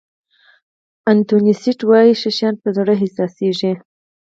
انتوني 1.11 1.51
دي 1.55 1.59
سېنټ 1.61 1.79
وایي 1.89 2.13
ښه 2.21 2.29
شیان 2.37 2.55
په 2.63 2.69
زړه 2.77 2.91
احساسېږي. 2.99 3.73